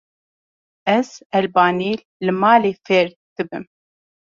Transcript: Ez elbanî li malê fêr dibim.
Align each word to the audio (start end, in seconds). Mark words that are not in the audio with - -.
Ez 0.97 1.03
elbanî 1.37 1.93
li 2.25 2.31
malê 2.41 2.73
fêr 2.85 3.07
dibim. 3.35 3.65